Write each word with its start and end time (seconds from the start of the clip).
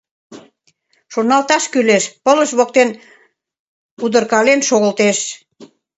—Шоналташ 1.13 1.63
кӱлеш...— 1.73 2.03
пылыш 2.23 2.51
воктен 2.57 2.89
удыркален 4.03 4.59
шогылтеш. 4.69 5.17